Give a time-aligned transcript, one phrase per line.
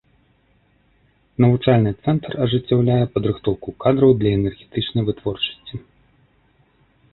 [1.45, 5.75] Навучальны цэнтр ажыццяўляе падрыхтоўку кадраў для энергетычнай вытворчасці.